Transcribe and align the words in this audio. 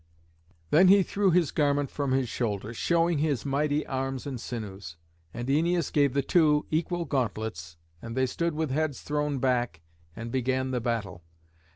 Then 0.71 0.87
he 0.87 1.03
threw 1.03 1.29
his 1.29 1.51
garment 1.51 1.91
from 1.91 2.11
his 2.11 2.27
shoulders, 2.27 2.75
showing 2.75 3.19
his 3.19 3.45
mighty 3.45 3.85
arms 3.85 4.25
and 4.25 4.41
sinews. 4.41 4.97
And 5.31 5.47
Æneas 5.47 5.93
gave 5.93 6.13
the 6.15 6.23
two 6.23 6.65
equal 6.71 7.05
gauntlets, 7.05 7.77
and 8.01 8.17
they 8.17 8.25
stood 8.25 8.55
with 8.55 8.71
heads 8.71 9.01
thrown 9.01 9.37
back, 9.37 9.81
and 10.15 10.31
began 10.31 10.71
the 10.71 10.81
battle. 10.81 11.21